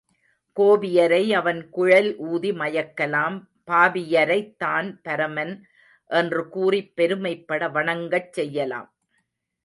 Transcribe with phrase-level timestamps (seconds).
[0.57, 3.35] கோபியரை அவன் குழல் ஊதி மயக்கலாம்
[3.67, 5.53] பாபியரைத் தான் பரமன்
[6.09, 8.89] என்று கூறிப் பெருமைப்பட வணங்கச் செய்யலாம்.